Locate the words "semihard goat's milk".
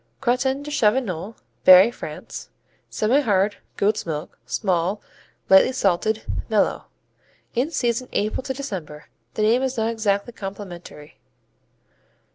2.89-4.39